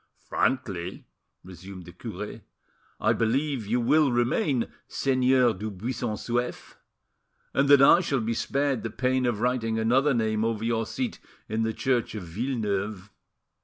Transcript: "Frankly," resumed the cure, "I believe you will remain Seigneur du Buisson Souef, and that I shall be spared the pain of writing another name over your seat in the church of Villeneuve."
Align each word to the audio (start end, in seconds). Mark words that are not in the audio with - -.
"Frankly," 0.27 1.05
resumed 1.43 1.85
the 1.85 1.91
cure, 1.91 2.41
"I 2.99 3.13
believe 3.13 3.67
you 3.67 3.79
will 3.79 4.11
remain 4.11 4.65
Seigneur 4.87 5.53
du 5.53 5.69
Buisson 5.69 6.15
Souef, 6.15 6.73
and 7.53 7.69
that 7.69 7.83
I 7.83 7.99
shall 7.99 8.19
be 8.21 8.33
spared 8.33 8.81
the 8.81 8.89
pain 8.89 9.27
of 9.27 9.41
writing 9.41 9.77
another 9.77 10.15
name 10.15 10.43
over 10.43 10.63
your 10.63 10.87
seat 10.87 11.19
in 11.47 11.61
the 11.61 11.71
church 11.71 12.15
of 12.15 12.23
Villeneuve." 12.23 13.11